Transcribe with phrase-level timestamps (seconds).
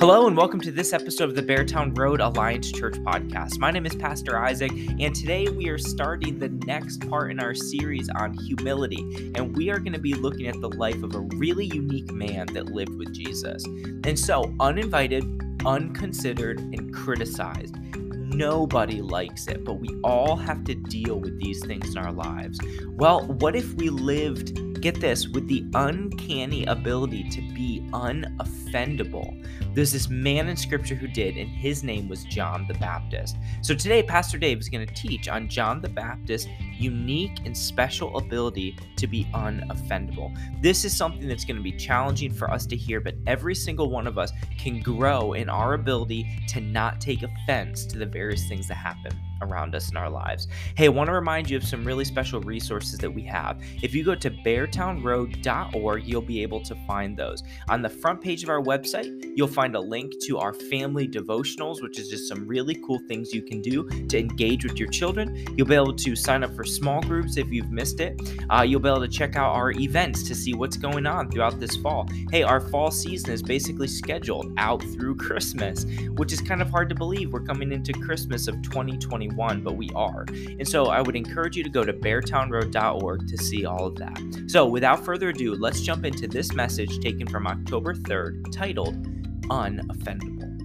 [0.00, 3.58] Hello, and welcome to this episode of the Beartown Road Alliance Church podcast.
[3.58, 7.54] My name is Pastor Isaac, and today we are starting the next part in our
[7.54, 9.30] series on humility.
[9.34, 12.46] And we are going to be looking at the life of a really unique man
[12.54, 13.62] that lived with Jesus.
[13.66, 15.22] And so, uninvited,
[15.66, 17.76] unconsidered, and criticized.
[17.94, 22.58] Nobody likes it, but we all have to deal with these things in our lives.
[22.86, 29.36] Well, what if we lived, get this, with the uncanny ability to be unoffendable?
[29.72, 33.36] There's this man in scripture who did, and his name was John the Baptist.
[33.62, 38.16] So today, Pastor Dave is going to teach on John the Baptist's unique and special
[38.16, 40.36] ability to be unoffendable.
[40.60, 43.90] This is something that's going to be challenging for us to hear, but every single
[43.90, 48.48] one of us can grow in our ability to not take offense to the various
[48.48, 50.48] things that happen around us in our lives.
[50.76, 53.62] Hey, I want to remind you of some really special resources that we have.
[53.82, 57.42] If you go to beartownroad.org, you'll be able to find those.
[57.68, 61.82] On the front page of our website, you'll find a link to our family devotionals,
[61.82, 65.46] which is just some really cool things you can do to engage with your children.
[65.56, 68.20] You'll be able to sign up for small groups if you've missed it.
[68.50, 71.60] Uh, you'll be able to check out our events to see what's going on throughout
[71.60, 72.08] this fall.
[72.30, 75.84] Hey, our fall season is basically scheduled out through Christmas,
[76.16, 77.32] which is kind of hard to believe.
[77.32, 80.24] We're coming into Christmas of 2021 but we are.
[80.28, 84.44] And so I would encourage you to go to beartownroad.org to see all of that.
[84.48, 89.19] So without further ado, let's jump into this message taken from October 3rd titled
[89.50, 90.60] Unoffendable.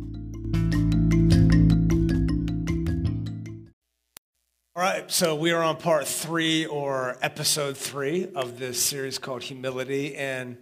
[4.75, 9.41] All right, so we are on part three or episode three of this series called
[9.41, 10.15] Humility.
[10.15, 10.57] And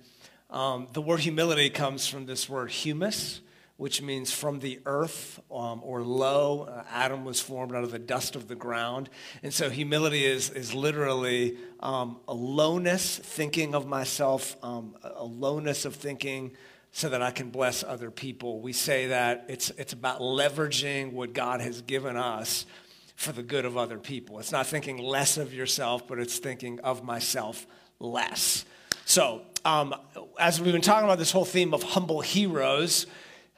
[0.50, 3.42] um, the word humility comes from this word humus,
[3.76, 6.70] which means from the earth um, or low.
[6.72, 9.10] Uh, Adam was formed out of the dust of the ground.
[9.42, 15.84] And so humility is, is literally um, a lowness, thinking of myself, um, a lowness
[15.84, 16.54] of thinking
[16.94, 18.62] so that I can bless other people.
[18.62, 22.68] We say that it's, it's about leveraging what God has given us
[23.16, 24.38] for the good of other people.
[24.38, 27.66] It's not thinking less of yourself, but it's thinking of myself
[28.00, 28.64] less.
[29.06, 29.96] So, um,
[30.40, 33.08] as we've been talking about this whole theme of humble heroes,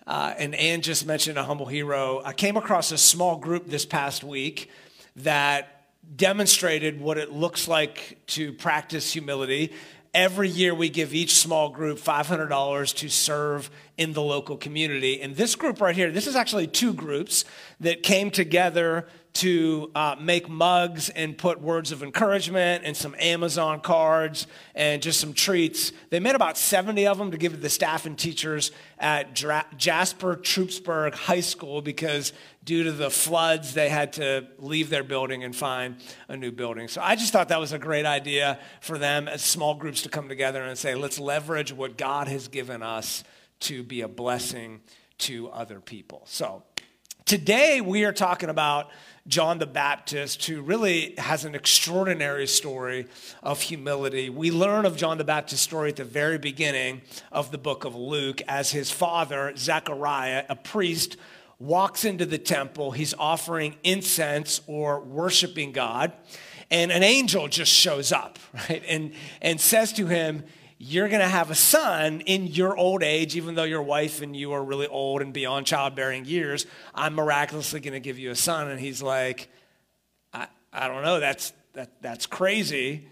[0.07, 2.21] uh, and Ann just mentioned a humble hero.
[2.23, 4.69] I came across a small group this past week
[5.17, 9.73] that demonstrated what it looks like to practice humility.
[10.15, 15.21] Every year, we give each small group $500 to serve in the local community.
[15.21, 17.43] And this group right here, this is actually two groups
[17.81, 23.81] that came together to uh, make mugs and put words of encouragement and some Amazon
[23.81, 25.91] cards and just some treats.
[26.09, 29.65] They made about 70 of them to give to the staff and teachers at Dra-
[29.75, 32.31] Jasper Troupsburg High School because
[32.65, 36.87] due to the floods, they had to leave their building and find a new building.
[36.87, 40.09] So I just thought that was a great idea for them as small groups to
[40.09, 43.23] come together and say, let's leverage what God has given us
[43.61, 44.81] to be a blessing
[45.19, 46.23] to other people.
[46.25, 46.63] So
[47.23, 48.89] today we are talking about
[49.27, 53.07] John the Baptist, who really has an extraordinary story
[53.41, 54.29] of humility.
[54.29, 57.01] We learn of John the Baptist's story at the very beginning
[57.31, 61.17] of the book of Luke as his father, Zechariah, a priest,
[61.59, 62.91] walks into the temple.
[62.91, 66.13] He's offering incense or worshiping God,
[66.69, 68.39] and an angel just shows up,
[68.69, 68.83] right?
[68.87, 70.43] And, and says to him,
[70.77, 74.35] you're going to have a son in your old age, even though your wife and
[74.35, 76.65] you are really old and beyond childbearing years.
[76.93, 78.69] I'm miraculously going to give you a son.
[78.69, 79.47] And he's like,
[80.33, 83.07] I, I don't know, that's, that, that's crazy.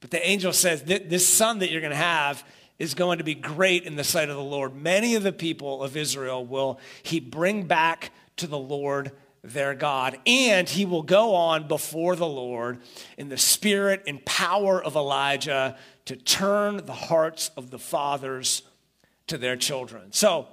[0.00, 2.44] But the angel says, This son that you're going to have
[2.78, 4.74] is going to be great in the sight of the Lord.
[4.74, 10.18] Many of the people of Israel will he bring back to the Lord their God,
[10.26, 12.78] and he will go on before the Lord
[13.16, 15.76] in the spirit and power of Elijah
[16.06, 18.62] to turn the hearts of the fathers
[19.28, 20.12] to their children.
[20.12, 20.48] So,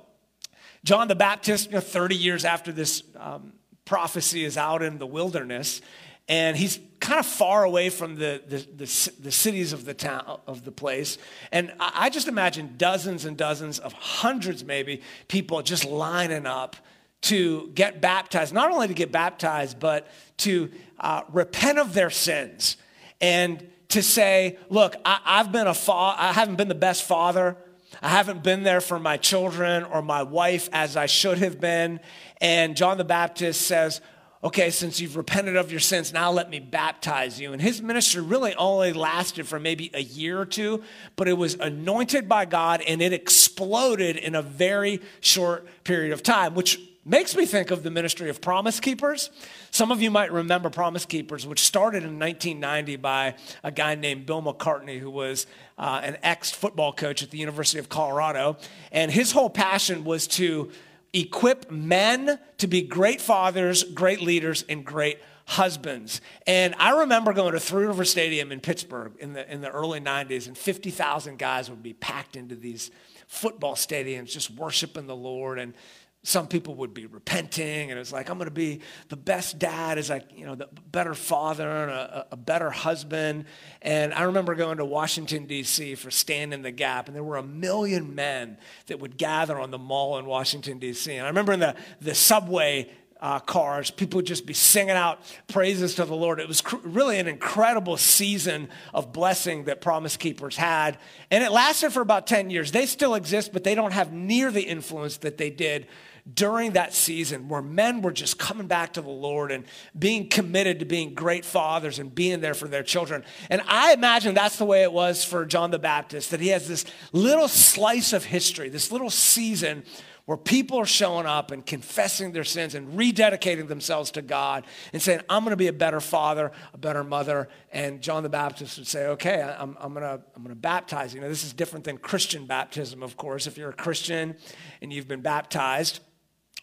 [0.84, 3.54] John the Baptist, you know, 30 years after this um,
[3.86, 5.82] prophecy is out in the wilderness,
[6.28, 10.40] and he's kind of far away from the, the, the, the, cities of the town
[10.48, 11.18] of the place
[11.52, 16.78] and i just imagine dozens and dozens of hundreds maybe people just lining up
[17.24, 20.08] to get baptized, not only to get baptized, but
[20.38, 20.70] to
[21.00, 22.78] uh, repent of their sins
[23.22, 27.58] and to say, look, I, have been a fa- I haven't been the best father.
[28.02, 32.02] I haven't been there for my children or my wife as I should have been.
[32.42, 34.02] And John the Baptist says,
[34.44, 37.54] okay, since you've repented of your sins, now let me baptize you.
[37.54, 40.84] And his ministry really only lasted for maybe a year or two,
[41.16, 46.24] but it was anointed by God and it exploded in a very short period of
[46.24, 49.30] time, which Makes me think of the ministry of Promise Keepers.
[49.72, 54.26] Some of you might remember Promise Keepers, which started in 1990 by a guy named
[54.26, 55.46] Bill McCartney, who was
[55.78, 58.56] uh, an ex football coach at the University of Colorado.
[58.94, 60.72] And his whole passion was to
[61.14, 66.22] equip men to be great fathers, great leaders, and great husbands.
[66.48, 70.00] And I remember going to Three River Stadium in Pittsburgh in the, in the early
[70.00, 72.92] 90s, and 50,000 guys would be packed into these
[73.28, 75.60] football stadiums just worshiping the Lord.
[75.60, 75.74] And
[76.24, 78.80] some people would be repenting and it was like i'm going to be
[79.10, 83.46] the best dad is like you know the better father and a, a, better husband
[83.82, 87.36] and i remember going to washington d.c for stand in the gap and there were
[87.36, 91.52] a million men that would gather on the mall in washington d.c and i remember
[91.52, 92.90] in the, the subway
[93.24, 93.90] uh, cars.
[93.90, 96.42] People would just be singing out praises to the Lord.
[96.42, 100.98] It was cr- really an incredible season of blessing that Promise Keepers had.
[101.32, 102.74] And it lasted for about 10 years.
[102.74, 105.88] They still exist, but they don't have near the influence that they did
[106.32, 109.66] during that season where men were just coming back to the Lord and
[109.98, 113.26] being committed to being great fathers and being there for their children.
[113.50, 116.68] And I imagine that's the way it was for John the Baptist, that he has
[116.68, 119.84] this little slice of history, this little season
[120.26, 125.02] where people are showing up and confessing their sins and rededicating themselves to God and
[125.02, 127.50] saying, I'm going to be a better father, a better mother.
[127.74, 131.14] And John the Baptist would say, Okay, I'm, I'm going to I'm going to baptize
[131.14, 131.20] you.
[131.20, 133.48] Now, this is different than Christian baptism, of course.
[133.48, 134.38] If you're a Christian
[134.82, 136.00] and you've been baptized,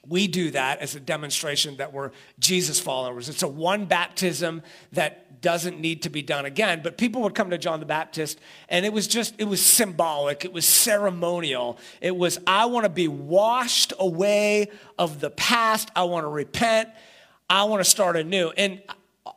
[0.09, 3.29] we do that as a demonstration that we're Jesus followers.
[3.29, 4.63] It's a one baptism
[4.93, 6.81] that doesn't need to be done again.
[6.83, 8.39] But people would come to John the Baptist,
[8.69, 11.79] and it was just, it was symbolic, it was ceremonial.
[12.01, 16.89] It was, I want to be washed away of the past, I want to repent,
[17.49, 18.53] I want to start anew.
[18.57, 18.83] And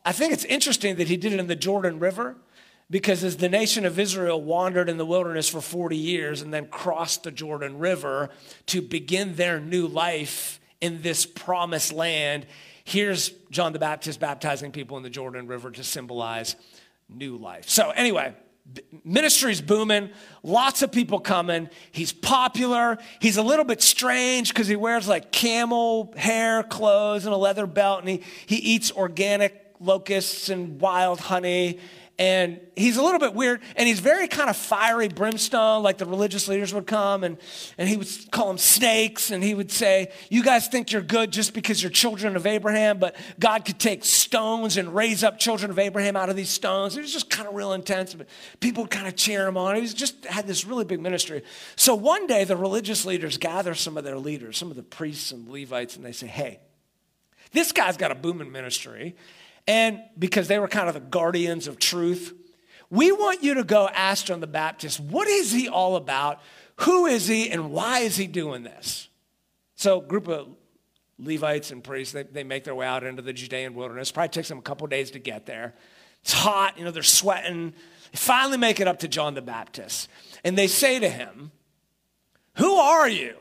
[0.05, 2.35] I think it's interesting that he did it in the Jordan River.
[2.93, 6.67] Because as the nation of Israel wandered in the wilderness for 40 years and then
[6.67, 8.29] crossed the Jordan River
[8.67, 12.45] to begin their new life in this promised land,
[12.83, 16.55] here's John the Baptist baptizing people in the Jordan River to symbolize
[17.09, 17.67] new life.
[17.67, 18.35] So, anyway,
[19.03, 20.11] ministry's booming,
[20.43, 21.71] lots of people coming.
[21.91, 22.99] He's popular.
[23.19, 27.65] He's a little bit strange because he wears like camel hair clothes and a leather
[27.65, 31.79] belt, and he, he eats organic locusts and wild honey
[32.19, 36.05] and he's a little bit weird and he's very kind of fiery brimstone like the
[36.05, 37.37] religious leaders would come and,
[37.77, 41.31] and he would call them snakes and he would say you guys think you're good
[41.31, 45.71] just because you're children of abraham but god could take stones and raise up children
[45.71, 46.95] of abraham out of these stones.
[46.95, 48.27] It was just kind of real intense but
[48.59, 49.75] people would kind of cheer him on.
[49.75, 51.43] He was just had this really big ministry.
[51.75, 55.31] So one day the religious leaders gather some of their leaders some of the priests
[55.31, 56.59] and levites and they say hey
[57.53, 59.15] this guy's got a booming ministry
[59.67, 62.33] and because they were kind of the guardians of truth,
[62.89, 66.41] we want you to go ask John the Baptist, what is he all about?
[66.81, 69.09] Who is he and why is he doing this?
[69.75, 70.47] So, group of
[71.17, 74.11] Levites and priests, they, they make their way out into the Judean wilderness.
[74.11, 75.73] Probably takes them a couple days to get there.
[76.21, 77.73] It's hot, you know, they're sweating.
[78.11, 80.09] They finally make it up to John the Baptist.
[80.43, 81.51] And they say to him,
[82.55, 83.35] Who are you?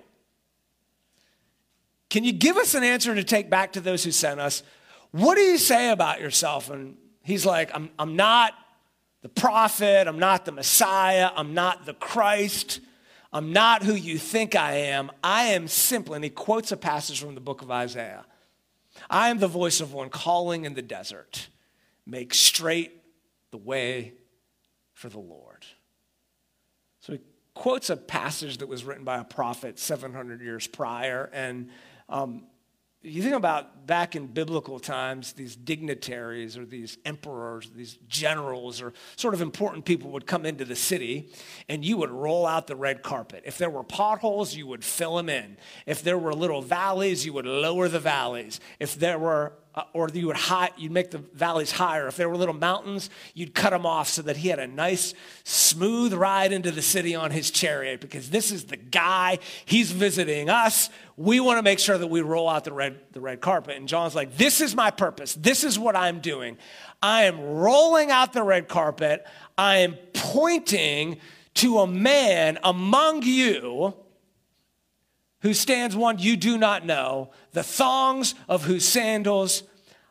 [2.11, 4.63] Can you give us an answer to take back to those who sent us?
[5.13, 6.71] What do you say about yourself?
[6.71, 8.55] And he's like, I'm, I'm not
[9.23, 10.09] the prophet.
[10.09, 11.31] I'm not the Messiah.
[11.37, 12.81] I'm not the Christ.
[13.33, 15.11] I'm not who you think I am.
[15.23, 18.25] I am simply, and he quotes a passage from the book of Isaiah
[19.09, 21.49] I am the voice of one calling in the desert,
[22.05, 22.93] make straight
[23.51, 24.13] the way
[24.93, 25.65] for the Lord.
[27.01, 27.21] So he
[27.55, 31.71] quotes a passage that was written by a prophet 700 years prior, and
[32.09, 32.45] um,
[33.03, 38.93] you think about back in biblical times, these dignitaries or these emperors, these generals or
[39.17, 41.29] sort of important people would come into the city
[41.69, 43.43] and you would roll out the red carpet.
[43.45, 45.57] If there were potholes, you would fill them in.
[45.85, 48.61] If there were little valleys, you would lower the valleys.
[48.79, 52.07] If there were uh, or you would high, you'd make the valleys higher.
[52.07, 55.15] If there were little mountains, you'd cut them off so that he had a nice,
[55.45, 59.39] smooth ride into the city on his chariot because this is the guy.
[59.65, 60.91] He's visiting us.
[61.17, 63.77] We want to make sure that we roll out the red, the red carpet.
[63.77, 65.35] And John's like, This is my purpose.
[65.35, 66.59] This is what I'm doing.
[67.03, 69.27] I am rolling out the red carpet.
[69.57, 71.19] I am pointing
[71.55, 73.95] to a man among you
[75.43, 79.65] who stands one you do not know, the thongs of whose sandals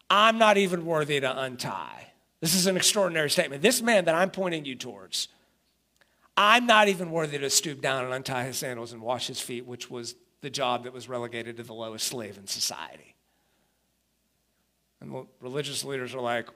[0.09, 2.11] I'm not even worthy to untie.
[2.41, 3.61] This is an extraordinary statement.
[3.61, 5.29] This man that I'm pointing you towards,
[6.35, 9.65] I'm not even worthy to stoop down and untie his sandals and wash his feet,
[9.65, 13.15] which was the job that was relegated to the lowest slave in society.
[14.99, 16.49] And the religious leaders are like,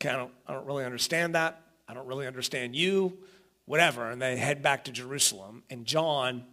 [0.00, 1.60] okay, I don't, I don't really understand that.
[1.86, 3.18] I don't really understand you,
[3.66, 4.10] whatever.
[4.10, 5.64] And they head back to Jerusalem.
[5.68, 6.44] And John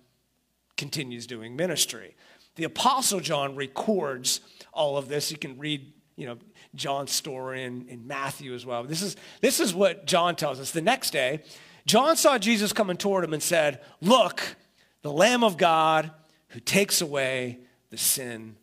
[0.79, 2.15] continues doing ministry.
[2.55, 4.39] The Apostle John records
[4.73, 5.29] all of this.
[5.29, 6.37] You can read, you know,
[6.73, 8.83] John's story in, in Matthew as well.
[8.83, 10.71] This is, this is what John tells us.
[10.71, 11.43] The next day,
[11.85, 14.55] John saw Jesus coming toward him and said, Look,
[15.01, 16.11] the Lamb of God
[16.49, 17.59] who takes away
[17.89, 18.55] the sin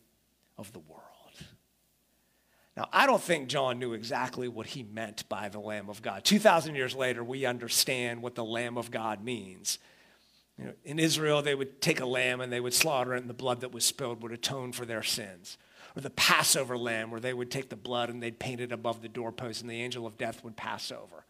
[0.56, 1.02] of the world.
[2.76, 6.25] Now, I don't think John knew exactly what he meant by the Lamb of God.
[6.25, 9.78] 2,000 years later, we understand what the Lamb of God means.
[10.59, 13.29] You know, in Israel, they would take a lamb and they would slaughter it, and
[13.29, 15.59] the blood that was spilled would atone for their sins.
[15.95, 19.03] Or the Passover lamb, where they would take the blood and they'd paint it above
[19.03, 21.25] the doorpost, and the angel of death would pass over.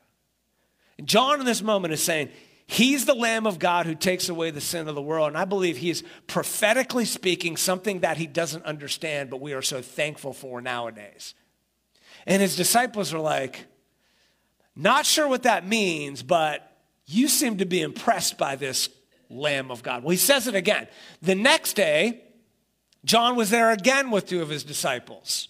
[0.99, 2.30] And John, in this moment, is saying,
[2.68, 5.28] He's the Lamb of God who takes away the sin of the world.
[5.28, 9.62] And I believe he is prophetically speaking something that he doesn't understand, but we are
[9.62, 11.35] so thankful for nowadays.
[12.26, 13.66] And his disciples are like,
[14.75, 18.88] not sure what that means, but you seem to be impressed by this
[19.28, 20.02] Lamb of God.
[20.02, 20.88] Well, he says it again.
[21.23, 22.23] The next day,
[23.04, 25.49] John was there again with two of his disciples.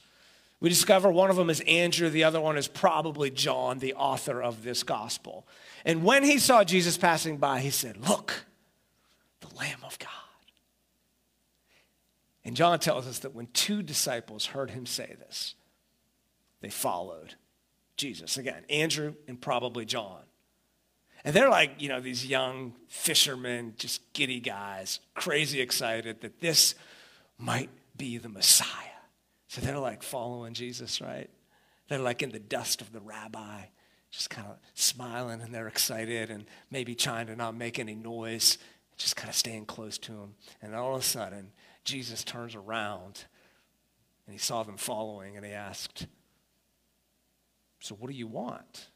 [0.60, 4.42] We discover one of them is Andrew, the other one is probably John, the author
[4.42, 5.46] of this gospel.
[5.84, 8.46] And when he saw Jesus passing by, he said, Look,
[9.40, 10.08] the Lamb of God.
[12.44, 15.54] And John tells us that when two disciples heard him say this,
[16.60, 17.34] they followed
[17.96, 18.36] Jesus.
[18.36, 20.20] Again, Andrew and probably John.
[21.26, 26.76] And they're like, you know, these young fishermen, just giddy guys, crazy excited that this
[27.36, 28.70] might be the Messiah.
[29.48, 31.28] So they're like following Jesus, right?
[31.88, 33.62] They're like in the dust of the rabbi
[34.12, 38.58] just kind of smiling and they're excited and maybe trying to not make any noise,
[38.96, 40.34] just kind of staying close to him.
[40.62, 41.50] And all of a sudden,
[41.82, 43.24] Jesus turns around
[44.26, 46.06] and he saw them following and he asked,
[47.80, 48.90] So what do you want?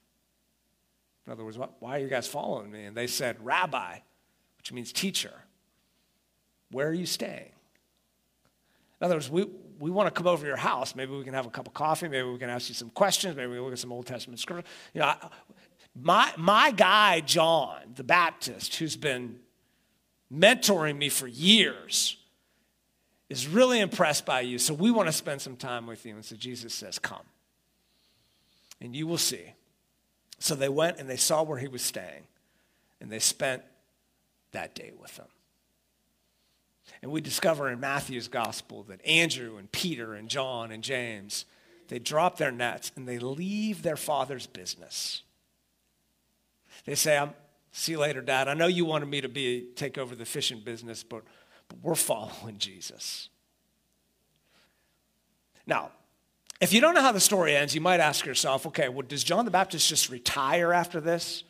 [1.26, 2.84] In other words, why are you guys following me?
[2.84, 3.98] And they said, Rabbi,
[4.58, 5.32] which means teacher,
[6.70, 7.52] where are you staying?
[9.00, 9.46] In other words, we,
[9.78, 10.94] we want to come over to your house.
[10.94, 12.08] Maybe we can have a cup of coffee.
[12.08, 13.36] Maybe we can ask you some questions.
[13.36, 14.68] Maybe we can look at some Old Testament scripture.
[14.92, 15.28] You know, I,
[15.98, 19.40] my, my guy, John the Baptist, who's been
[20.32, 22.16] mentoring me for years,
[23.28, 24.58] is really impressed by you.
[24.58, 26.14] So we want to spend some time with you.
[26.14, 27.24] And so Jesus says, Come.
[28.80, 29.54] And you will see.
[30.40, 32.24] So they went and they saw where he was staying.
[33.00, 33.62] And they spent
[34.52, 35.26] that day with him.
[37.02, 41.44] And we discover in Matthew's gospel that Andrew and Peter and John and James,
[41.88, 45.22] they drop their nets and they leave their father's business.
[46.84, 47.32] They say, I'm,
[47.72, 48.48] see you later, Dad.
[48.48, 51.22] I know you wanted me to be take over the fishing business, but,
[51.68, 53.28] but we're following Jesus.
[55.66, 55.90] Now,
[56.60, 59.24] if you don't know how the story ends, you might ask yourself, okay, well, does
[59.24, 61.44] John the Baptist just retire after this?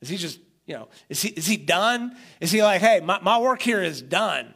[0.00, 2.16] Is he just you know, is he, is he done?
[2.40, 4.54] Is he like, hey, my, my work here is done?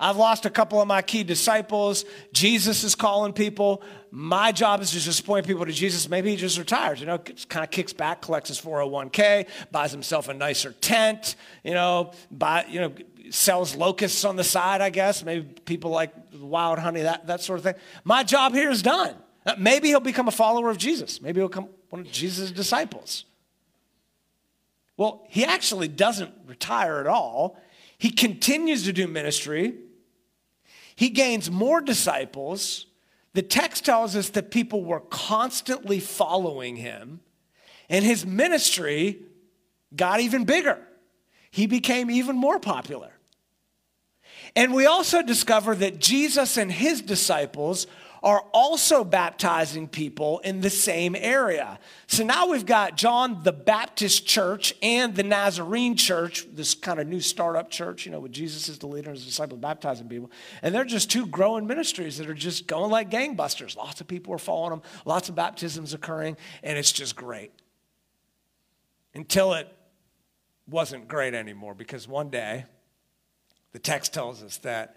[0.00, 2.04] I've lost a couple of my key disciples.
[2.32, 3.82] Jesus is calling people.
[4.12, 6.08] My job is to just point people to Jesus.
[6.08, 10.28] Maybe he just retires, you know, kind of kicks back, collects his 401k, buys himself
[10.28, 11.34] a nicer tent,
[11.64, 12.92] you know, buy, you know,
[13.30, 15.24] sells locusts on the side, I guess.
[15.24, 17.74] Maybe people like wild honey, that, that sort of thing.
[18.04, 19.14] My job here is done.
[19.46, 21.20] Uh, maybe he'll become a follower of Jesus.
[21.20, 23.24] Maybe he'll become one of Jesus' disciples.
[24.96, 27.58] Well, he actually doesn't retire at all.
[27.98, 29.74] He continues to do ministry.
[30.96, 32.86] He gains more disciples.
[33.34, 37.20] The text tells us that people were constantly following him,
[37.88, 39.22] and his ministry
[39.94, 40.78] got even bigger.
[41.50, 43.12] He became even more popular.
[44.58, 47.86] And we also discover that Jesus and his disciples
[48.24, 51.78] are also baptizing people in the same area.
[52.08, 57.06] So now we've got John the Baptist Church and the Nazarene Church, this kind of
[57.06, 60.28] new startup church, you know, with Jesus as the leader and his disciples baptizing people.
[60.60, 63.76] And they're just two growing ministries that are just going like gangbusters.
[63.76, 67.52] Lots of people are following them, lots of baptisms occurring, and it's just great.
[69.14, 69.72] Until it
[70.68, 72.64] wasn't great anymore, because one day,
[73.72, 74.96] the text tells us that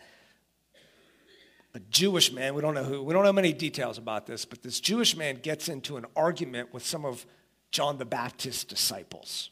[1.74, 4.62] a Jewish man, we don't know who, we don't know many details about this, but
[4.62, 7.26] this Jewish man gets into an argument with some of
[7.72, 9.52] John the Baptist's disciples.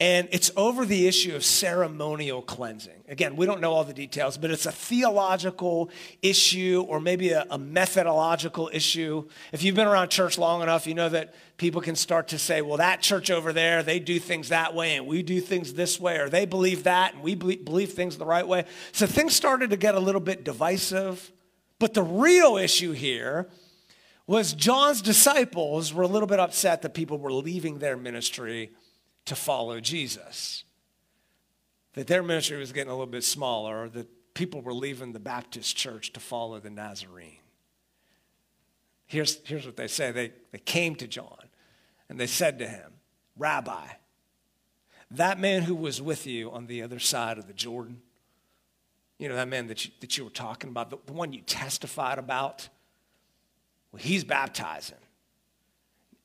[0.00, 3.02] And it's over the issue of ceremonial cleansing.
[3.08, 5.90] Again, we don't know all the details, but it's a theological
[6.22, 9.26] issue or maybe a, a, methodological issue.
[9.50, 12.62] If you've been around church long enough, you know that people can start to say,
[12.62, 15.98] well, that church over there, they do things that way and we do things this
[15.98, 18.66] way, or they believe that and we believe things the right way.
[18.92, 21.32] So things started to get a little bit divisive.
[21.80, 23.48] But the real issue here
[24.28, 28.70] was John's disciples were a little bit upset that people were leaving their ministry
[29.28, 30.64] to follow Jesus.
[31.94, 35.76] That their ministry was getting a little bit smaller, that people were leaving the Baptist
[35.76, 37.38] church to follow the Nazarene.
[39.06, 41.48] Here's, here's what they say they, they came to John
[42.08, 42.92] and they said to him,
[43.36, 43.86] Rabbi,
[45.12, 48.02] that man who was with you on the other side of the Jordan,
[49.18, 51.40] You know, that man that you, that you were talking about, the, the one you
[51.40, 52.68] testified about?
[53.90, 54.98] Well, he's baptizing.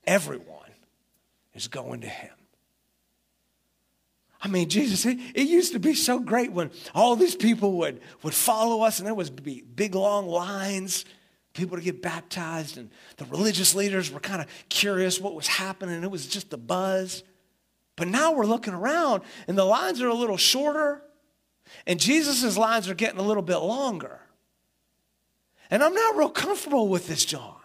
[0.05, 0.71] Everyone
[1.53, 2.35] is going to him.
[4.43, 8.01] I mean, Jesus, it, it, used to be so great when all these people would,
[8.23, 11.05] would follow us and there was be big long lines,
[11.53, 16.03] people to get baptized, and the religious leaders were kind of curious what was happening.
[16.03, 17.23] It was just a buzz.
[17.95, 21.01] But now we're looking around and the lines are a little shorter,
[21.87, 24.19] and Jesus' lines are getting a little bit longer.
[25.71, 27.55] And I'm not real comfortable with this, John.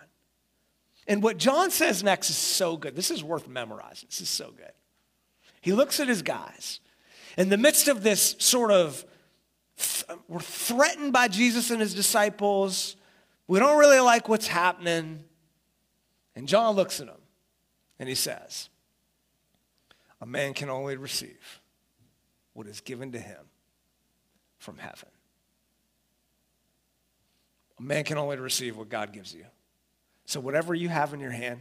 [1.08, 2.94] And what John says next is so good.
[2.94, 4.06] This is worth memorizing.
[4.10, 4.70] This is so good.
[5.60, 6.80] He looks at his guys.
[7.36, 9.04] In the midst of this sort of,
[10.26, 12.96] we're threatened by Jesus and his disciples.
[13.46, 15.24] We don't really like what's happening.
[16.34, 17.20] And John looks at him
[17.98, 18.68] and he says,
[20.20, 21.60] A man can only receive
[22.54, 23.38] what is given to him
[24.58, 25.08] from heaven.
[27.78, 29.44] A man can only receive what God gives you.
[30.24, 31.60] So, whatever you have in your hand,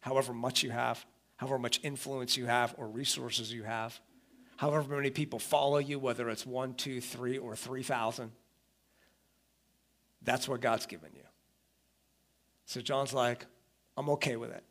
[0.00, 1.04] however much you have,
[1.40, 3.98] however much influence you have or resources you have,
[4.58, 8.30] however many people follow you, whether it's one, two, three, or 3,000,
[10.20, 11.22] that's what God's given you.
[12.66, 13.46] So John's like,
[13.96, 14.62] I'm okay with it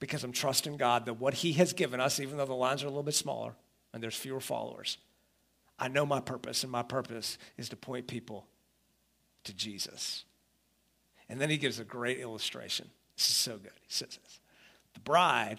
[0.00, 2.86] because I'm trusting God that what He has given us, even though the lines are
[2.86, 3.54] a little bit smaller
[3.94, 4.98] and there's fewer followers,
[5.78, 8.48] I know my purpose, and my purpose is to point people
[9.44, 10.24] to Jesus.
[11.28, 12.90] And then he gives a great illustration.
[13.16, 13.70] This is so good.
[13.82, 14.40] He says this
[14.96, 15.58] the bride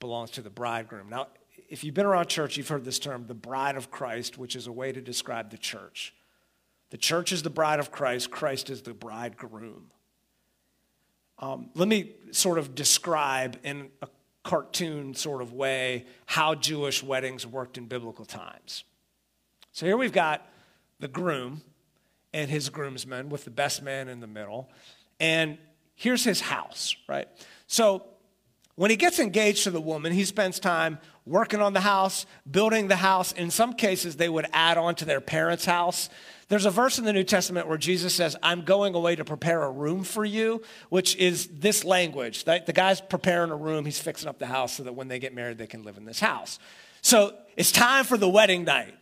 [0.00, 1.08] belongs to the bridegroom.
[1.08, 1.28] Now,
[1.70, 4.66] if you've been around church, you've heard this term, the bride of Christ, which is
[4.66, 6.14] a way to describe the church.
[6.90, 9.90] The church is the bride of Christ, Christ is the bridegroom.
[11.38, 14.08] Um, let me sort of describe in a
[14.44, 18.84] cartoon sort of way how Jewish weddings worked in biblical times.
[19.72, 20.46] So here we've got
[21.00, 21.62] the groom
[22.32, 24.70] and his groomsmen with the best man in the middle.
[25.18, 25.56] And
[25.94, 27.28] here's his house, right?
[27.66, 28.04] So
[28.76, 32.88] when he gets engaged to the woman, he spends time working on the house, building
[32.88, 33.32] the house.
[33.32, 36.08] In some cases, they would add on to their parents' house.
[36.48, 39.62] There's a verse in the New Testament where Jesus says, I'm going away to prepare
[39.64, 42.44] a room for you, which is this language.
[42.44, 45.34] The guy's preparing a room, he's fixing up the house so that when they get
[45.34, 46.58] married, they can live in this house.
[47.00, 48.94] So it's time for the wedding night.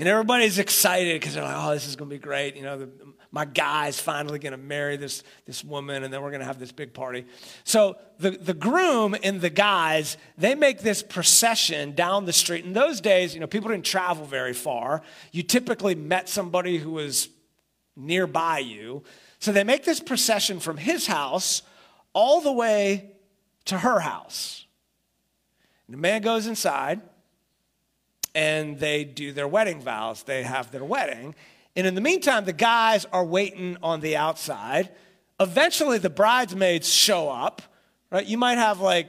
[0.00, 2.56] And everybody's excited because they're like, oh, this is going to be great.
[2.56, 2.88] You know, the,
[3.32, 6.58] my guy's finally going to marry this, this woman, and then we're going to have
[6.58, 7.26] this big party.
[7.64, 12.64] So the, the groom and the guys, they make this procession down the street.
[12.64, 15.02] In those days, you know, people didn't travel very far.
[15.32, 17.28] You typically met somebody who was
[17.94, 19.02] nearby you.
[19.38, 21.60] So they make this procession from his house
[22.14, 23.10] all the way
[23.66, 24.64] to her house.
[25.86, 27.02] And the man goes inside
[28.34, 30.22] and they do their wedding vows.
[30.22, 31.34] They have their wedding.
[31.76, 34.90] And in the meantime, the guys are waiting on the outside.
[35.38, 37.62] Eventually, the bridesmaids show up,
[38.10, 38.26] right?
[38.26, 39.08] You might have like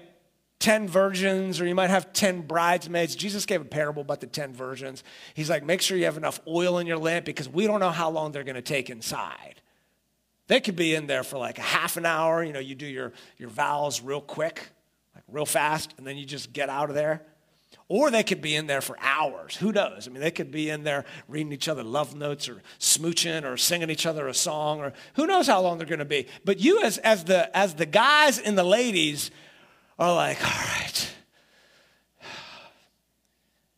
[0.60, 3.16] 10 virgins or you might have 10 bridesmaids.
[3.16, 5.04] Jesus gave a parable about the 10 virgins.
[5.34, 7.90] He's like, make sure you have enough oil in your lamp because we don't know
[7.90, 9.62] how long they're going to take inside.
[10.48, 12.44] They could be in there for like a half an hour.
[12.44, 14.70] You know, you do your, your vows real quick,
[15.16, 17.24] like real fast, and then you just get out of there.
[17.94, 19.58] Or they could be in there for hours.
[19.58, 20.08] Who knows?
[20.08, 23.58] I mean, they could be in there reading each other love notes or smooching or
[23.58, 26.28] singing each other a song or who knows how long they're going to be.
[26.46, 29.30] But you as, as, the, as the guys and the ladies
[30.00, 31.14] are like, all right,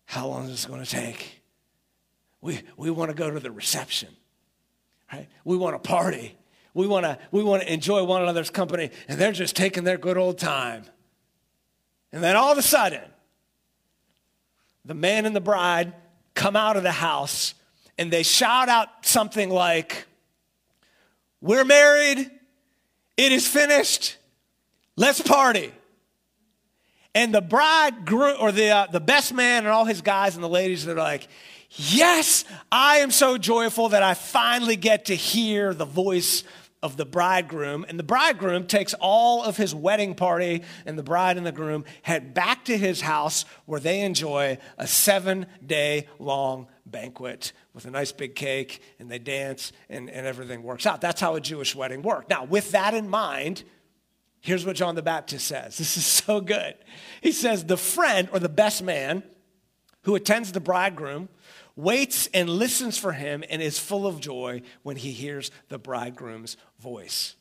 [0.05, 1.41] how long is this going to take?
[2.39, 4.09] We, we want to go to the reception,
[5.11, 5.27] right?
[5.43, 6.37] We want to party.
[6.75, 9.97] We want to we want to enjoy one another's company, and they're just taking their
[9.97, 10.83] good old time.
[12.11, 13.01] And then all of a sudden,
[14.85, 15.93] the man and the bride
[16.35, 17.53] come out of the house
[17.97, 20.05] and they shout out something like,
[21.41, 22.29] We're married,
[23.17, 24.17] it is finished,
[24.95, 25.71] let's party.
[27.15, 30.43] And the bride grew, or the, uh, the best man and all his guys and
[30.43, 31.27] the ladies, they're like,
[31.75, 36.43] Yes, I am so joyful that I finally get to hear the voice
[36.83, 37.85] of the bridegroom.
[37.87, 41.85] And the bridegroom takes all of his wedding party and the bride and the groom
[42.03, 47.89] head back to his house where they enjoy a seven day long banquet with a
[47.89, 51.01] nice big cake and they dance and, and everything works out.
[51.01, 52.29] That's how a Jewish wedding worked.
[52.29, 53.63] Now, with that in mind,
[54.41, 55.77] here's what John the Baptist says.
[55.77, 56.75] This is so good.
[57.21, 59.23] He says, The friend or the best man
[60.03, 61.29] who attends the bridegroom
[61.75, 66.57] waits and listens for him and is full of joy when he hears the bridegroom's
[66.79, 67.35] voice.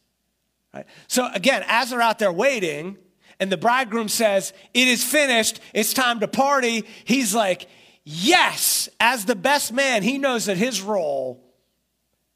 [0.73, 0.87] Right?
[1.07, 2.97] So, again, as they're out there waiting,
[3.39, 7.67] and the bridegroom says, It is finished, it's time to party, he's like,
[8.05, 11.43] yes, as the best man, he knows that his role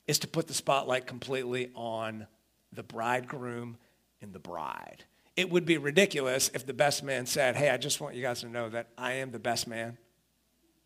[0.06, 2.26] is to put the spotlight completely on
[2.72, 3.76] the bridegroom
[4.20, 5.04] and the bride.
[5.37, 8.40] It would be ridiculous if the best man said, Hey, I just want you guys
[8.40, 9.98] to know that I am the best man,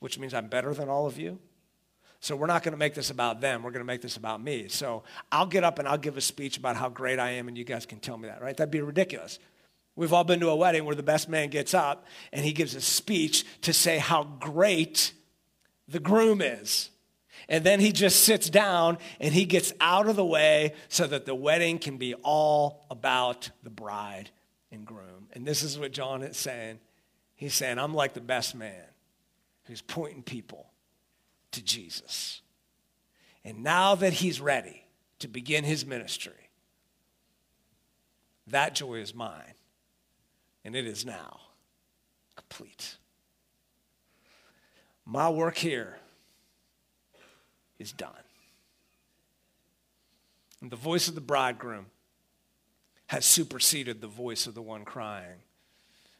[0.01, 1.39] which means I'm better than all of you.
[2.23, 3.63] So we're not going to make this about them.
[3.63, 4.69] We're going to make this about me.
[4.69, 7.57] So I'll get up and I'll give a speech about how great I am, and
[7.57, 8.55] you guys can tell me that, right?
[8.55, 9.39] That'd be ridiculous.
[9.97, 12.75] We've all been to a wedding where the best man gets up and he gives
[12.75, 15.13] a speech to say how great
[15.89, 16.91] the groom is.
[17.49, 21.27] And then he just sits down and he gets out of the way so that
[21.27, 24.31] the wedding can be all about the bride
[24.71, 25.29] and groom.
[25.33, 26.79] And this is what John is saying.
[27.35, 28.90] He's saying, I'm like the best man
[29.71, 30.67] who's pointing people
[31.53, 32.43] to Jesus.
[33.45, 34.85] And now that he's ready
[35.21, 36.51] to begin his ministry,
[38.49, 39.55] that joy is mine.
[40.65, 41.41] And it is now
[42.37, 42.97] complete.
[45.07, 45.97] My work here
[47.79, 48.11] is done.
[50.61, 51.87] And the voice of the bridegroom
[53.07, 55.43] has superseded the voice of the one crying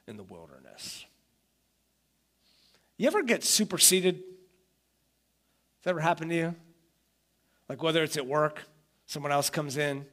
[0.07, 1.05] in the wilderness.
[3.01, 4.17] You ever get superseded?
[4.17, 6.55] Has that ever happened to you?
[7.67, 8.63] Like whether it's at work,
[9.07, 10.05] someone else comes in,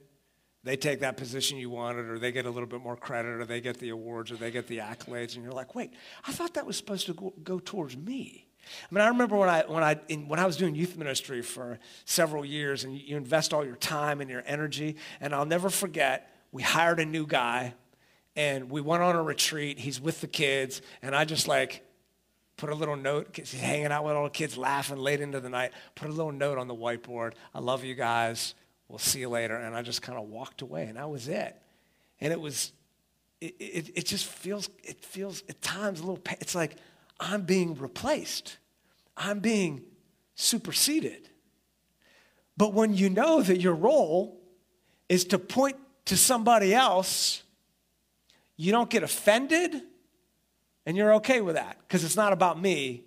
[0.64, 3.44] they take that position you wanted, or they get a little bit more credit, or
[3.44, 5.92] they get the awards, or they get the accolades, and you're like, wait,
[6.26, 8.48] I thought that was supposed to go, go towards me.
[8.90, 11.42] I mean, I remember when I, when, I, in, when I was doing youth ministry
[11.42, 15.46] for several years, and you, you invest all your time and your energy, and I'll
[15.46, 17.74] never forget, we hired a new guy,
[18.38, 19.78] and we went on a retreat.
[19.78, 21.84] He's with the kids, and I just like
[22.58, 25.50] put a little note, he's hanging out with all the kids, laughing late into the
[25.50, 27.34] night, put a little note on the whiteboard.
[27.54, 28.56] I love you guys.
[28.90, 29.56] We'll see you later.
[29.56, 31.56] And I just kind of walked away, and that was it.
[32.20, 32.72] And it was,
[33.40, 36.78] it, it, it just feels, it feels at times a little, it's like,
[37.20, 38.58] I'm being replaced,
[39.16, 39.84] I'm being
[40.36, 41.30] superseded.
[42.56, 44.42] But when you know that your role
[45.10, 47.44] is to point to somebody else,
[48.56, 49.84] you don't get offended
[50.88, 53.04] and you're okay with that because it's not about me,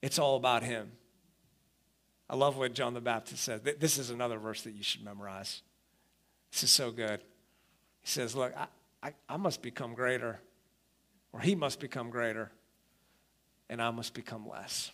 [0.00, 0.90] it's all about him.
[2.28, 3.62] I love what John the Baptist said.
[3.78, 5.62] This is another verse that you should memorize.
[6.50, 7.20] This is so good.
[8.00, 8.66] He says, Look, I,
[9.02, 10.40] I, I must become greater
[11.32, 12.50] or he must become greater,
[13.68, 14.90] and I must become less.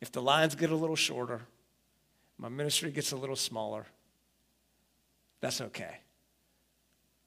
[0.00, 1.40] If the lines get a little shorter,
[2.38, 3.86] my ministry gets a little smaller,
[5.40, 5.98] that's okay.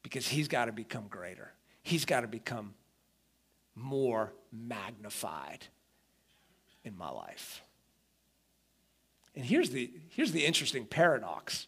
[0.02, 2.74] Because he's got to become greater, he's got to become
[3.76, 5.66] more magnified
[6.84, 7.62] in my life.
[9.36, 11.68] And here's the, here's the interesting paradox.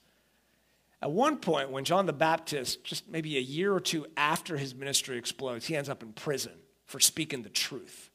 [1.01, 4.75] At one point, when John the Baptist, just maybe a year or two after his
[4.75, 6.53] ministry explodes, he ends up in prison
[6.85, 8.09] for speaking the truth.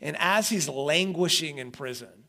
[0.00, 2.24] And as he's languishing in prison,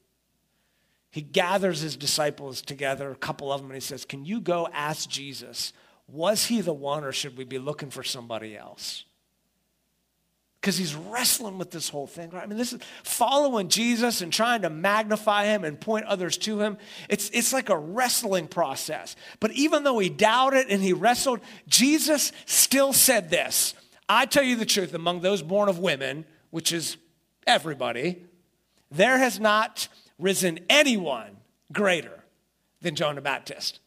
[1.11, 4.67] he gathers his disciples together, a couple of them, and he says, Can you go
[4.73, 5.73] ask Jesus,
[6.07, 9.05] was he the one or should we be looking for somebody else?
[10.63, 12.41] because he's wrestling with this whole thing, right?
[12.41, 16.61] I mean, this is following Jesus and trying to magnify him and point others to
[16.61, 16.77] him.
[17.09, 19.17] It's, it's like a wrestling process.
[19.41, 23.73] But even though he doubted and he wrestled, Jesus still said this
[24.07, 26.95] I tell you the truth, among those born of women, which is
[27.45, 28.23] everybody,
[28.89, 31.35] there has not risen anyone
[31.73, 32.23] greater
[32.79, 33.81] than John the Baptist.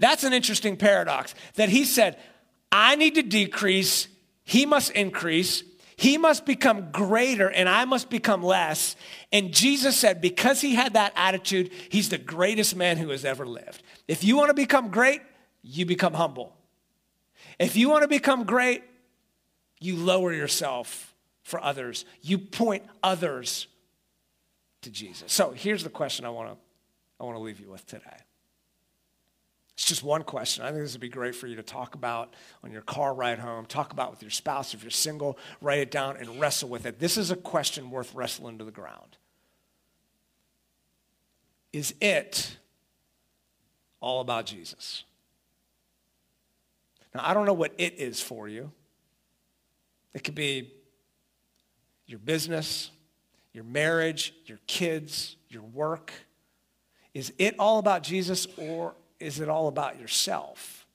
[0.00, 2.18] That's an interesting paradox that he said,
[2.72, 4.08] I need to decrease
[4.50, 5.62] he must increase.
[5.94, 8.96] He must become greater and I must become less.
[9.30, 13.46] And Jesus said, because he had that attitude, he's the greatest man who has ever
[13.46, 13.80] lived.
[14.08, 15.20] If you want to become great,
[15.62, 16.56] you become humble.
[17.60, 18.82] If you want to become great,
[19.78, 22.04] you lower yourself for others.
[22.22, 23.68] You point others
[24.82, 25.32] to Jesus.
[25.32, 26.56] So here's the question I want to
[27.20, 28.16] I want to leave you with today.
[29.80, 30.62] It's just one question.
[30.62, 33.38] I think this would be great for you to talk about on your car ride
[33.38, 34.74] home, talk about with your spouse.
[34.74, 36.98] If you're single, write it down and wrestle with it.
[36.98, 39.16] This is a question worth wrestling to the ground.
[41.72, 42.58] Is it
[44.00, 45.04] all about Jesus?
[47.14, 48.72] Now, I don't know what it is for you.
[50.12, 50.74] It could be
[52.04, 52.90] your business,
[53.54, 56.12] your marriage, your kids, your work.
[57.14, 60.86] Is it all about Jesus or is it all about yourself?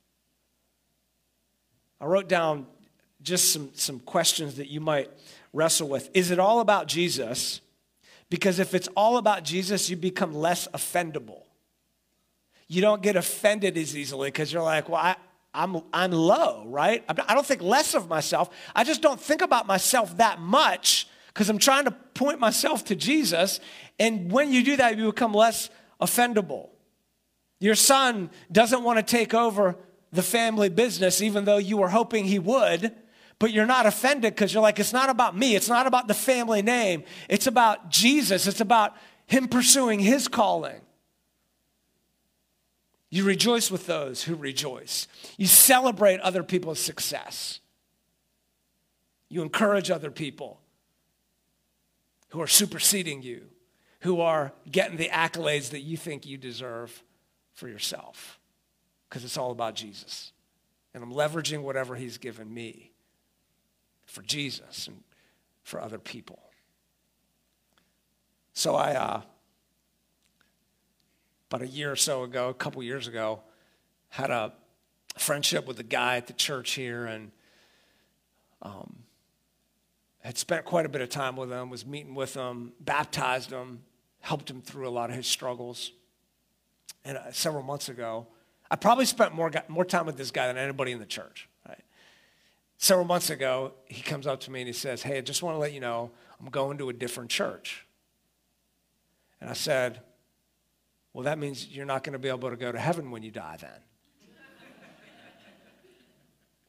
[2.02, 2.68] I wrote down
[3.22, 5.10] just some, some questions that you might
[5.54, 6.10] wrestle with.
[6.14, 7.62] Is it all about Jesus?
[8.30, 11.44] Because if it's all about Jesus, you become less offendable.
[12.68, 15.16] You don't get offended as easily because you're like, well, I,
[15.54, 17.04] I'm, I'm low, right?
[17.08, 18.50] I don't think less of myself.
[18.76, 22.96] I just don't think about myself that much because I'm trying to point myself to
[22.96, 23.60] Jesus.
[24.00, 25.70] And when you do that, you become less
[26.02, 26.70] offendable.
[27.66, 29.76] Your son doesn't want to take over
[30.12, 32.92] the family business, even though you were hoping he would,
[33.40, 35.56] but you're not offended because you're like, it's not about me.
[35.56, 37.04] It's not about the family name.
[37.28, 38.46] It's about Jesus.
[38.46, 40.80] It's about him pursuing his calling.
[43.10, 45.08] You rejoice with those who rejoice.
[45.36, 47.62] You celebrate other people's success.
[49.28, 50.60] You encourage other people
[52.30, 53.48] who are superseding you,
[54.02, 57.02] who are getting the accolades that you think you deserve
[57.56, 58.40] for yourself.
[59.10, 60.32] Because it's all about Jesus.
[60.94, 62.92] And I'm leveraging whatever He's given me
[64.06, 65.04] for Jesus and
[65.64, 66.40] for other people.
[68.54, 69.22] So I, uh,
[71.50, 73.42] about a year or so ago, a couple years ago,
[74.10, 74.54] had a
[75.18, 77.32] friendship with a guy at the church here and
[78.62, 79.04] um,
[80.20, 83.82] had spent quite a bit of time with him, was meeting with him, baptized him,
[84.22, 85.92] helped him through a lot of his struggles.
[87.06, 88.28] And uh, several months ago,
[88.70, 91.48] I probably spent more, more time with this guy than anybody in the church.
[91.68, 91.82] Right?
[92.78, 95.56] Several months ago, he comes up to me and he says, Hey, I just want
[95.56, 97.86] to let you know I'm going to a different church.
[99.40, 100.02] And I said,
[101.14, 103.32] well, that means you're not going to be able to go to heaven when you
[103.32, 103.70] die then.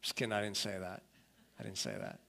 [0.02, 1.02] Just kidding, I didn't say that.
[1.58, 2.20] I didn't say that.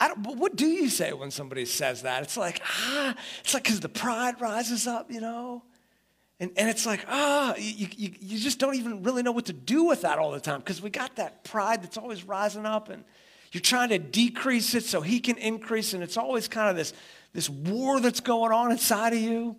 [0.00, 2.24] I don't, what do you say when somebody says that?
[2.24, 5.62] It's like, ah, it's like because the pride rises up, you know?
[6.40, 9.52] And, and it's like, ah, you, you, you just don't even really know what to
[9.52, 12.88] do with that all the time because we got that pride that's always rising up
[12.88, 13.04] and
[13.52, 15.94] you're trying to decrease it so he can increase.
[15.94, 16.92] And it's always kind of this,
[17.32, 19.56] this war that's going on inside of you.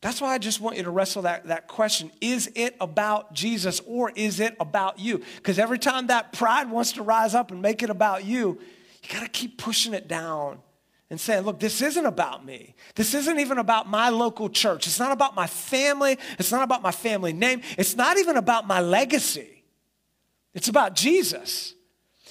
[0.00, 2.10] That's why I just want you to wrestle that, that question.
[2.20, 5.22] Is it about Jesus or is it about you?
[5.36, 8.60] Because every time that pride wants to rise up and make it about you,
[9.02, 10.58] you got to keep pushing it down
[11.14, 12.74] and saying, look, this isn't about me.
[12.96, 14.88] This isn't even about my local church.
[14.88, 16.18] It's not about my family.
[16.40, 17.62] It's not about my family name.
[17.78, 19.62] It's not even about my legacy.
[20.54, 21.74] It's about Jesus.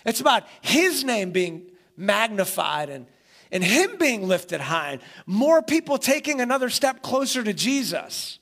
[0.06, 3.06] It's about his name being magnified and
[3.54, 8.39] and Him being lifted high, and more people taking another step closer to Jesus.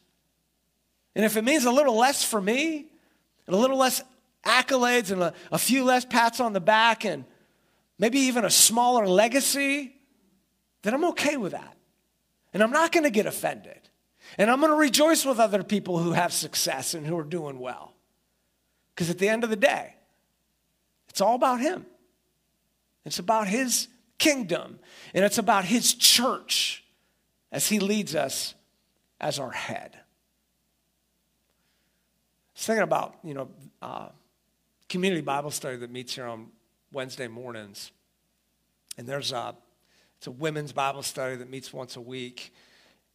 [1.15, 2.85] And if it means a little less for me,
[3.45, 4.01] and a little less
[4.45, 7.25] accolades, and a, a few less pats on the back, and
[7.99, 9.93] maybe even a smaller legacy,
[10.81, 11.77] then I'm okay with that.
[12.53, 13.89] And I'm not going to get offended.
[14.37, 17.59] And I'm going to rejoice with other people who have success and who are doing
[17.59, 17.93] well.
[18.93, 19.95] Because at the end of the day,
[21.09, 21.85] it's all about Him.
[23.05, 23.87] It's about His
[24.21, 24.79] kingdom,
[25.15, 26.85] and it's about his church
[27.51, 28.53] as he leads us
[29.19, 29.89] as our head.
[29.95, 29.97] I
[32.55, 33.49] was thinking about, you know,
[33.81, 34.09] uh,
[34.87, 36.49] community Bible study that meets here on
[36.93, 37.91] Wednesday mornings.
[38.97, 39.55] And there's a,
[40.21, 42.53] it's a women's Bible study that meets once a week.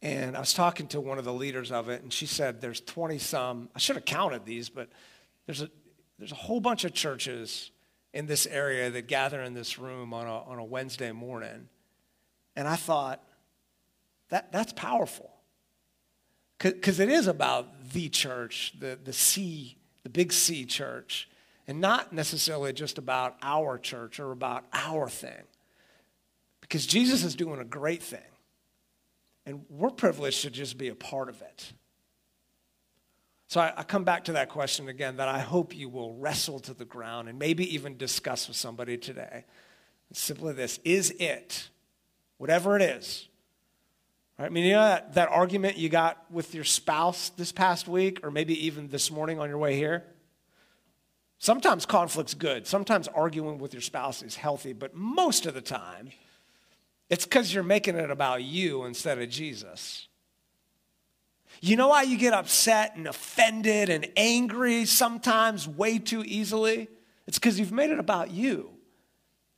[0.01, 2.81] And I was talking to one of the leaders of it, and she said there's
[2.81, 4.89] 20 some, I should have counted these, but
[5.45, 5.69] there's a,
[6.19, 7.71] there's a whole bunch of churches
[8.13, 11.69] in this area that gather in this room on a, on a Wednesday morning.
[12.57, 13.23] And I thought,
[14.27, 15.31] that, that's powerful.
[16.59, 21.29] Because it is about the church, the, the C, the big C church,
[21.69, 25.45] and not necessarily just about our church or about our thing.
[26.67, 28.19] Because Jesus is doing a great thing.
[29.45, 31.71] And we're privileged to just be a part of it.
[33.47, 36.59] So I, I, come back to that question again that I hope you will wrestle
[36.59, 39.45] to the ground and maybe even discuss with somebody today.
[40.11, 41.69] It's simply this Is it,
[42.37, 43.29] whatever it is,
[44.37, 44.47] right?
[44.47, 48.19] I mean, you know that, that argument you got with your spouse this past week,
[48.23, 50.03] or maybe even this morning on your way here?
[51.39, 52.67] Sometimes conflict's good.
[52.67, 56.09] Sometimes arguing with your spouse is healthy, but most of the time,
[57.09, 60.07] it's because you're making it about you instead of Jesus.
[61.61, 66.89] You know why you get upset and offended and angry sometimes way too easily?
[67.25, 68.71] It's because you've made it about you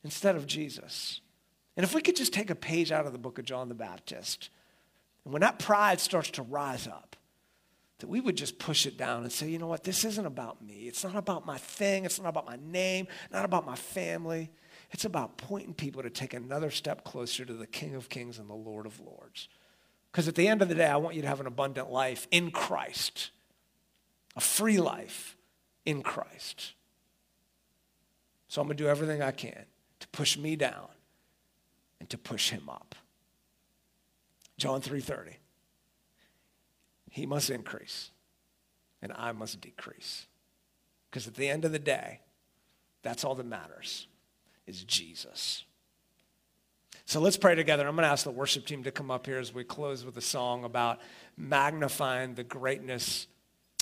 [0.02, 1.20] instead of Jesus.
[1.76, 3.74] And if we could just take a page out of the book of John the
[3.74, 4.50] Baptist,
[5.24, 7.16] and when that pride starts to rise up,
[7.98, 10.62] that we would just push it down and say, you know what, this isn't about
[10.64, 10.88] me.
[10.88, 12.06] It's not about my thing.
[12.06, 14.50] It's not about my name, not about my family.
[14.90, 18.50] It's about pointing people to take another step closer to the King of Kings and
[18.50, 19.48] the Lord of Lords.
[20.10, 22.26] Because at the end of the day, I want you to have an abundant life
[22.32, 23.30] in Christ,
[24.34, 25.36] a free life
[25.84, 26.72] in Christ.
[28.48, 29.64] So I'm going to do everything I can
[30.00, 30.88] to push me down
[32.00, 32.96] and to push him up.
[34.58, 35.36] John 3:30.
[37.12, 38.10] He must increase
[39.00, 40.26] and I must decrease.
[41.08, 42.20] Because at the end of the day,
[43.02, 44.08] that's all that matters
[44.70, 45.64] is Jesus.
[47.04, 47.86] So let's pray together.
[47.86, 50.16] I'm going to ask the worship team to come up here as we close with
[50.16, 51.00] a song about
[51.36, 53.26] magnifying the greatness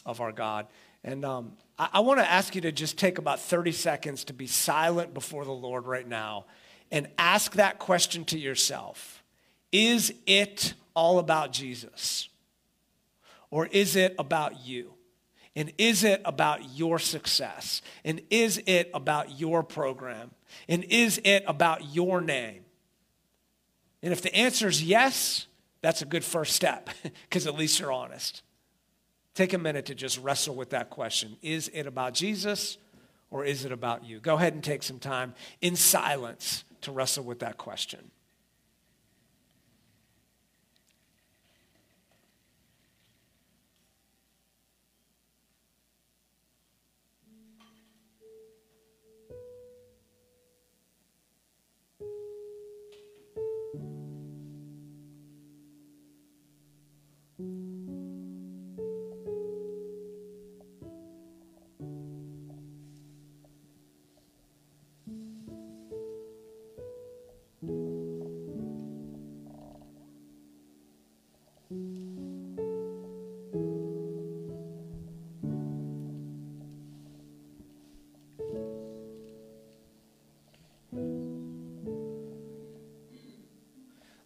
[0.07, 0.67] of our God.
[1.05, 4.33] And um, I, I want to ask you to just take about 30 seconds to
[4.33, 6.47] be silent before the Lord right now
[6.91, 9.23] and ask that question to yourself
[9.71, 12.31] Is it all about Jesus?
[13.51, 14.95] Or is it about you?
[15.55, 17.83] And is it about your success?
[18.05, 20.31] And is it about your program?
[20.69, 22.65] And is it about your name?
[24.03, 25.47] And if the answer is yes,
[25.81, 26.91] that's a good first step
[27.29, 28.43] because at least you're honest.
[29.35, 31.37] Take a minute to just wrestle with that question.
[31.43, 32.79] Is it about Jesus
[33.31, 34.19] or is it about you?
[34.19, 38.11] Go ahead and take some time in silence to wrestle with that question.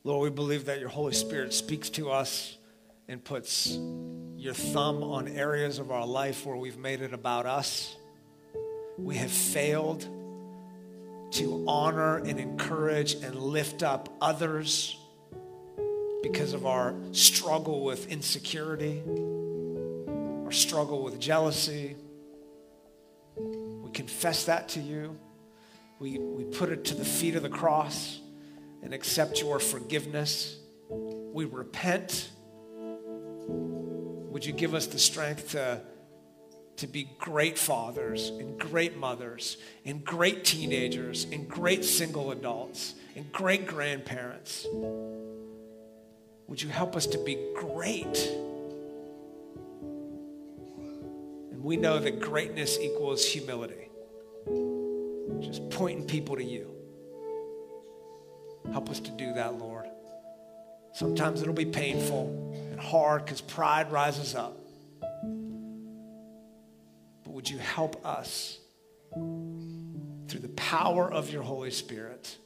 [0.05, 2.57] Lord, we believe that your Holy Spirit speaks to us
[3.13, 3.79] and puts
[4.37, 7.95] your thumb on areas of our life where we've made it about us.
[8.97, 10.01] We have failed
[11.33, 14.97] to honor and encourage and lift up others
[16.23, 19.03] because of our struggle with insecurity,
[20.47, 21.97] our struggle with jealousy.
[23.37, 25.19] We confess that to you.
[25.99, 28.21] We, we put it to the feet of the cross
[28.83, 30.57] and accept your forgiveness.
[30.89, 32.31] We repent.
[33.49, 35.81] Would you give us the strength to,
[36.77, 43.31] to be great fathers and great mothers and great teenagers and great single adults and
[43.33, 44.67] great grandparents?
[46.49, 48.31] Would you help us to be great?
[51.51, 53.89] And we know that greatness equals humility.
[55.41, 56.69] Just pointing people to you.
[58.73, 59.87] Help us to do that, Lord.
[60.95, 64.59] Sometimes it'll be painful hard because pride rises up.
[67.25, 68.59] But would you help us
[69.13, 72.37] through the power of your Holy Spirit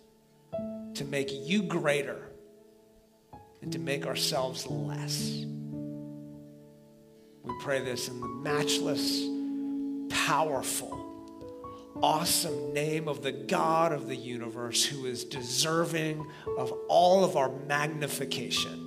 [0.95, 2.31] to make you greater
[3.63, 5.45] and to make ourselves less?
[7.43, 9.23] We pray this in the matchless,
[10.27, 11.07] powerful,
[12.03, 16.27] awesome name of the God of the universe who is deserving
[16.59, 18.86] of all of our magnification.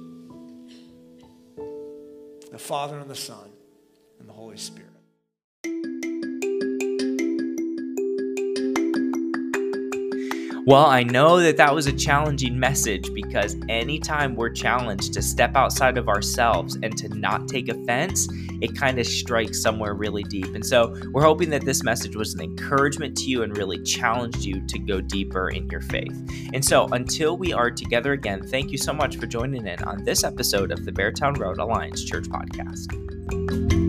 [2.51, 3.49] The Father and the Son
[4.19, 4.89] and the Holy Spirit.
[10.65, 15.55] Well, I know that that was a challenging message because anytime we're challenged to step
[15.55, 18.27] outside of ourselves and to not take offense,
[18.61, 20.53] it kind of strikes somewhere really deep.
[20.55, 24.43] And so we're hoping that this message was an encouragement to you and really challenged
[24.43, 26.15] you to go deeper in your faith.
[26.53, 30.03] And so until we are together again, thank you so much for joining in on
[30.03, 33.88] this episode of the Beartown Road Alliance Church Podcast.